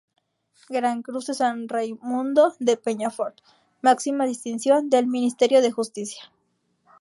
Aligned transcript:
Gran 0.75 1.03
Cruz 1.03 1.27
de 1.27 1.35
San 1.39 1.59
Raimundo 1.73 2.43
de 2.59 2.75
Peñafort, 2.75 3.35
máxima 3.83 4.25
distinción 4.25 4.89
del 4.89 5.05
Ministerio 5.05 5.61
de 5.61 5.69
Justicia. 5.71 6.23